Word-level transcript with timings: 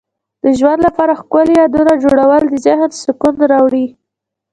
د 0.43 0.45
ژوند 0.59 0.79
لپاره 0.87 1.19
ښکلي 1.21 1.53
یادونه 1.61 1.93
جوړول 2.03 2.43
د 2.47 2.55
ذهن 2.65 2.89
سکون 3.03 3.35
راوړي. 3.51 3.85